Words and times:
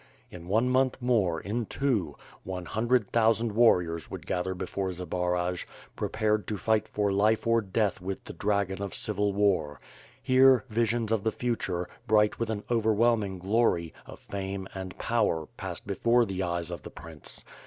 In 0.31 0.47
one 0.47 0.67
month 0.67 0.97
more, 0.99 1.39
in 1.39 1.67
two, 1.67 2.15
one 2.43 2.65
hundred 2.65 3.11
thousand 3.11 3.51
warriors 3.51 4.09
would 4.09 4.25
gather 4.25 4.55
before 4.55 4.91
Zbaraj, 4.91 5.65
prepared 5.95 6.47
to 6.47 6.57
fight 6.57 6.87
for 6.87 7.11
life 7.11 7.45
or 7.45 7.61
death 7.61 8.01
with 8.01 8.23
the 8.23 8.33
dragon 8.33 8.81
of 8.81 8.95
civil 8.95 9.31
war. 9.31 9.79
Here, 10.19 10.65
visions 10.69 11.11
of 11.11 11.21
the 11.23 11.31
future, 11.31 11.87
bright 12.07 12.39
with 12.39 12.49
an 12.49 12.63
overwhelming 12.71 13.37
glory, 13.37 13.93
of 14.07 14.17
fame 14.19 14.67
and 14.73 14.97
power, 14.97 15.45
passed 15.55 15.85
before 15.85 16.25
the 16.25 16.41
eyes 16.41 16.71
of 16.71 16.81
the 16.81 16.89
prince. 16.89 17.45